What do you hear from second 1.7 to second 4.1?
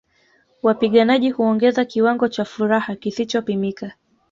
kiwango cha furaha kisichopimika